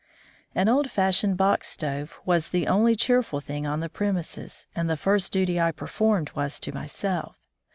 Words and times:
An 0.55 0.67
old 0.67 0.89
fashioned 0.89 1.37
box 1.37 1.67
stove 1.67 2.19
was 2.25 2.49
the 2.49 2.65
only 2.65 2.95
cheerful 2.95 3.39
thing 3.39 3.67
on 3.67 3.81
the 3.81 3.87
premises, 3.89 4.65
and 4.75 4.89
the 4.89 4.97
first 4.97 5.31
duty 5.31 5.61
I 5.61 5.71
performed 5.71 6.31
was 6.31 6.59
to 6.61 6.73
myself. 6.73 7.39